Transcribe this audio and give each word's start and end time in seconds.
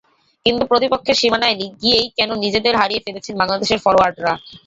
কিন্তু 0.45 0.63
প্রতিপক্ষের 0.65 1.19
সীমানায় 1.21 1.55
গিয়েই 1.81 2.07
কেন 2.09 2.29
যেন 2.29 2.41
নিজেদের 2.43 2.73
হারিয়ে 2.81 3.03
ফেলেছেন 3.05 3.33
বাংলাদেশের 3.41 3.83
ফরোয়ার্ডরা। 3.85 4.33